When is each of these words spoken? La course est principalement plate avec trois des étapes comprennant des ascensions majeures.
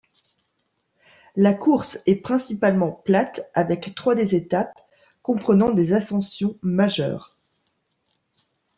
La 1.35 1.53
course 1.53 1.99
est 2.07 2.15
principalement 2.23 2.91
plate 2.91 3.47
avec 3.53 3.93
trois 3.93 4.15
des 4.15 4.33
étapes 4.33 4.73
comprennant 5.21 5.69
des 5.73 5.93
ascensions 5.93 6.57
majeures. 6.63 7.37